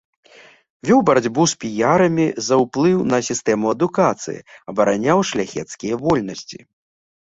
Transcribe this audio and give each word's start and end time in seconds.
Вёў 0.89 1.03
барацьбу 1.09 1.45
з 1.51 1.59
піярамі 1.65 2.25
за 2.47 2.55
ўплыў 2.63 2.97
на 3.13 3.17
сістэму 3.31 3.65
адукацыі, 3.75 4.45
абараняў 4.75 5.17
шляхецкія 5.35 5.93
вольнасці. 6.07 6.59